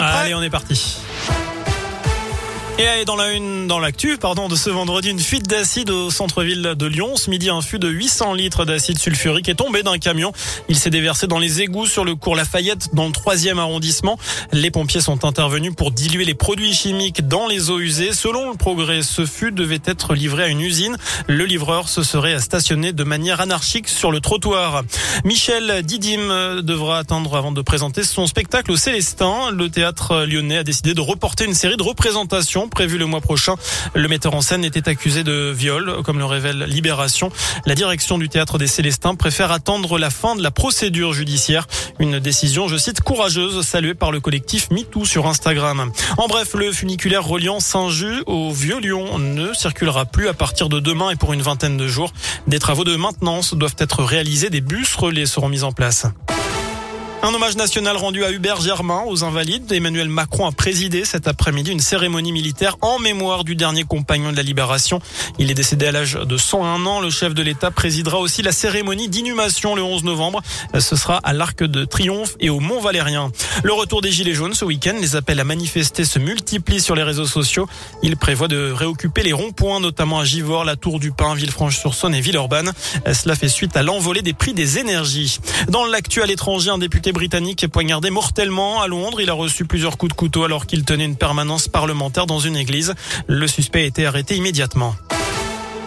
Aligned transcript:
Allez, 0.00 0.34
on 0.34 0.42
est 0.42 0.50
parti. 0.50 0.98
Et 2.76 3.04
dans 3.04 3.14
la 3.14 3.32
une, 3.32 3.68
dans 3.68 3.78
l'actu, 3.78 4.18
pardon, 4.18 4.48
de 4.48 4.56
ce 4.56 4.68
vendredi, 4.68 5.08
une 5.08 5.20
fuite 5.20 5.46
d'acide 5.46 5.90
au 5.90 6.10
centre-ville 6.10 6.74
de 6.76 6.86
Lyon. 6.86 7.14
Ce 7.14 7.30
midi, 7.30 7.48
un 7.48 7.60
fût 7.60 7.78
de 7.78 7.86
800 7.86 8.34
litres 8.34 8.64
d'acide 8.64 8.98
sulfurique 8.98 9.48
est 9.48 9.54
tombé 9.54 9.84
d'un 9.84 9.98
camion. 9.98 10.32
Il 10.68 10.76
s'est 10.76 10.90
déversé 10.90 11.28
dans 11.28 11.38
les 11.38 11.62
égouts 11.62 11.86
sur 11.86 12.04
le 12.04 12.16
cours 12.16 12.34
Lafayette, 12.34 12.92
dans 12.92 13.06
le 13.06 13.12
troisième 13.12 13.60
arrondissement. 13.60 14.18
Les 14.50 14.72
pompiers 14.72 15.00
sont 15.00 15.24
intervenus 15.24 15.72
pour 15.76 15.92
diluer 15.92 16.24
les 16.24 16.34
produits 16.34 16.74
chimiques 16.74 17.28
dans 17.28 17.46
les 17.46 17.70
eaux 17.70 17.78
usées. 17.78 18.12
Selon 18.12 18.50
le 18.50 18.56
progrès, 18.56 19.02
ce 19.02 19.24
fût 19.24 19.52
devait 19.52 19.82
être 19.84 20.14
livré 20.14 20.42
à 20.42 20.48
une 20.48 20.60
usine. 20.60 20.96
Le 21.28 21.44
livreur 21.44 21.88
se 21.88 22.02
serait 22.02 22.40
stationné 22.40 22.92
de 22.92 23.04
manière 23.04 23.40
anarchique 23.40 23.88
sur 23.88 24.10
le 24.10 24.18
trottoir. 24.18 24.82
Michel 25.24 25.84
Didim 25.84 26.60
devra 26.62 26.98
attendre 26.98 27.36
avant 27.36 27.52
de 27.52 27.62
présenter 27.62 28.02
son 28.02 28.26
spectacle 28.26 28.72
au 28.72 28.76
Célestin. 28.76 29.52
Le 29.52 29.70
théâtre 29.70 30.24
lyonnais 30.24 30.58
a 30.58 30.64
décidé 30.64 30.92
de 30.94 31.00
reporter 31.00 31.44
une 31.44 31.54
série 31.54 31.76
de 31.76 31.82
représentations 31.84 32.63
prévu 32.68 32.98
le 32.98 33.06
mois 33.06 33.20
prochain. 33.20 33.54
Le 33.94 34.08
metteur 34.08 34.34
en 34.34 34.40
scène 34.40 34.64
était 34.64 34.88
accusé 34.88 35.24
de 35.24 35.52
viol, 35.54 36.02
comme 36.04 36.18
le 36.18 36.24
révèle 36.24 36.64
Libération. 36.64 37.30
La 37.66 37.74
direction 37.74 38.18
du 38.18 38.28
théâtre 38.28 38.58
des 38.58 38.66
Célestins 38.66 39.14
préfère 39.14 39.50
attendre 39.52 39.98
la 39.98 40.10
fin 40.10 40.36
de 40.36 40.42
la 40.42 40.50
procédure 40.50 41.12
judiciaire. 41.12 41.66
Une 41.98 42.18
décision, 42.18 42.68
je 42.68 42.76
cite, 42.76 43.00
courageuse, 43.00 43.64
saluée 43.66 43.94
par 43.94 44.12
le 44.12 44.20
collectif 44.20 44.70
MeToo 44.70 45.04
sur 45.04 45.26
Instagram. 45.26 45.90
En 46.18 46.26
bref, 46.26 46.54
le 46.54 46.72
funiculaire 46.72 47.24
reliant 47.24 47.60
Saint-Just 47.60 48.24
au 48.26 48.52
Vieux-Lyon 48.52 49.18
ne 49.18 49.52
circulera 49.52 50.04
plus 50.04 50.28
à 50.28 50.34
partir 50.34 50.68
de 50.68 50.80
demain 50.80 51.10
et 51.10 51.16
pour 51.16 51.32
une 51.32 51.42
vingtaine 51.42 51.76
de 51.76 51.88
jours. 51.88 52.12
Des 52.46 52.58
travaux 52.58 52.84
de 52.84 52.96
maintenance 52.96 53.54
doivent 53.54 53.76
être 53.78 54.02
réalisés. 54.02 54.50
Des 54.50 54.60
bus 54.60 54.94
relais 54.94 55.26
seront 55.26 55.48
mis 55.48 55.62
en 55.62 55.72
place. 55.72 56.06
Un 57.24 57.32
hommage 57.32 57.56
national 57.56 57.96
rendu 57.96 58.22
à 58.22 58.30
Hubert 58.30 58.60
Germain 58.60 59.02
aux 59.06 59.24
Invalides. 59.24 59.72
Emmanuel 59.72 60.10
Macron 60.10 60.46
a 60.46 60.52
présidé 60.52 61.06
cet 61.06 61.26
après-midi 61.26 61.70
une 61.70 61.80
cérémonie 61.80 62.32
militaire 62.32 62.76
en 62.82 62.98
mémoire 62.98 63.44
du 63.44 63.56
dernier 63.56 63.84
compagnon 63.84 64.30
de 64.30 64.36
la 64.36 64.42
Libération. 64.42 65.00
Il 65.38 65.50
est 65.50 65.54
décédé 65.54 65.86
à 65.86 65.92
l'âge 65.92 66.18
de 66.22 66.36
101 66.36 66.84
ans. 66.84 67.00
Le 67.00 67.08
chef 67.08 67.32
de 67.32 67.40
l'État 67.40 67.70
présidera 67.70 68.18
aussi 68.18 68.42
la 68.42 68.52
cérémonie 68.52 69.08
d'inhumation 69.08 69.74
le 69.74 69.82
11 69.82 70.04
novembre. 70.04 70.42
Ce 70.78 70.96
sera 70.96 71.16
à 71.16 71.32
l'Arc 71.32 71.64
de 71.64 71.86
Triomphe 71.86 72.36
et 72.40 72.50
au 72.50 72.60
Mont 72.60 72.82
Valérien. 72.82 73.32
Le 73.62 73.72
retour 73.72 74.02
des 74.02 74.10
Gilets 74.12 74.34
jaunes 74.34 74.52
ce 74.52 74.66
week-end. 74.66 74.96
Les 75.00 75.16
appels 75.16 75.40
à 75.40 75.44
manifester 75.44 76.04
se 76.04 76.18
multiplient 76.18 76.82
sur 76.82 76.94
les 76.94 77.04
réseaux 77.04 77.24
sociaux. 77.24 77.66
Il 78.02 78.18
prévoit 78.18 78.48
de 78.48 78.70
réoccuper 78.70 79.22
les 79.22 79.32
ronds-points, 79.32 79.80
notamment 79.80 80.20
à 80.20 80.26
Givors, 80.26 80.66
la 80.66 80.76
Tour 80.76 81.00
du 81.00 81.10
Pin, 81.10 81.34
Villefranche-sur-Saône 81.34 82.14
et 82.14 82.20
Villeurbanne. 82.20 82.74
Cela 83.14 83.34
fait 83.34 83.48
suite 83.48 83.78
à 83.78 83.82
l'envolée 83.82 84.20
des 84.20 84.34
prix 84.34 84.52
des 84.52 84.78
énergies. 84.78 85.38
Dans 85.68 85.86
l'actu 85.86 86.20
à 86.20 86.26
l'étranger, 86.26 86.68
un 86.68 86.76
député 86.76 87.13
britannique 87.14 87.64
est 87.64 87.68
poignardé 87.68 88.10
mortellement 88.10 88.82
à 88.82 88.88
Londres. 88.88 89.22
Il 89.22 89.30
a 89.30 89.32
reçu 89.32 89.64
plusieurs 89.64 89.96
coups 89.96 90.10
de 90.12 90.16
couteau 90.16 90.44
alors 90.44 90.66
qu'il 90.66 90.84
tenait 90.84 91.06
une 91.06 91.16
permanence 91.16 91.68
parlementaire 91.68 92.26
dans 92.26 92.40
une 92.40 92.56
église. 92.56 92.94
Le 93.26 93.46
suspect 93.46 93.80
a 93.80 93.84
été 93.84 94.04
arrêté 94.04 94.36
immédiatement. 94.36 94.94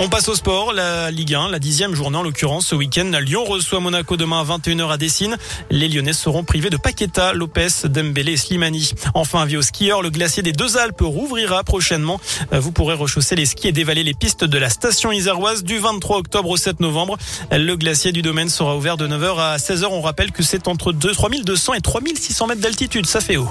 On 0.00 0.08
passe 0.08 0.28
au 0.28 0.36
sport, 0.36 0.72
la 0.72 1.10
Ligue 1.10 1.34
1, 1.34 1.48
la 1.48 1.58
dixième 1.58 1.92
journée 1.92 2.16
en 2.16 2.22
l'occurrence 2.22 2.68
ce 2.68 2.76
week-end. 2.76 3.10
Lyon 3.20 3.42
reçoit 3.44 3.80
Monaco 3.80 4.16
demain 4.16 4.40
à 4.40 4.44
21h 4.44 4.92
à 4.92 4.96
Dessine. 4.96 5.36
Les 5.70 5.88
Lyonnais 5.88 6.12
seront 6.12 6.44
privés 6.44 6.70
de 6.70 6.76
Paqueta, 6.76 7.32
Lopez, 7.32 7.66
Dembélé 7.86 8.34
et 8.34 8.36
Slimani. 8.36 8.92
Enfin, 9.14 9.42
avis 9.42 9.56
aux 9.56 9.62
skieurs, 9.62 10.00
le 10.00 10.10
glacier 10.10 10.44
des 10.44 10.52
Deux 10.52 10.78
Alpes 10.78 11.00
rouvrira 11.00 11.64
prochainement. 11.64 12.20
Vous 12.52 12.70
pourrez 12.70 12.94
rechausser 12.94 13.34
les 13.34 13.44
skis 13.44 13.66
et 13.66 13.72
dévaler 13.72 14.04
les 14.04 14.14
pistes 14.14 14.44
de 14.44 14.56
la 14.56 14.70
station 14.70 15.10
iséroise 15.10 15.64
du 15.64 15.78
23 15.78 16.18
octobre 16.18 16.50
au 16.50 16.56
7 16.56 16.78
novembre. 16.78 17.18
Le 17.50 17.74
glacier 17.74 18.12
du 18.12 18.22
domaine 18.22 18.50
sera 18.50 18.76
ouvert 18.76 18.98
de 18.98 19.08
9h 19.08 19.40
à 19.40 19.56
16h. 19.56 19.86
On 19.90 20.00
rappelle 20.00 20.30
que 20.30 20.44
c'est 20.44 20.68
entre 20.68 20.92
3200 20.92 21.74
et 21.74 21.80
3600 21.80 22.46
mètres 22.46 22.60
d'altitude. 22.60 23.06
Ça 23.06 23.20
fait 23.20 23.36
haut. 23.36 23.50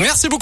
Merci 0.00 0.28
beaucoup. 0.28 0.38